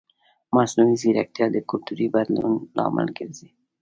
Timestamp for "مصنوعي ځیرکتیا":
0.55-1.45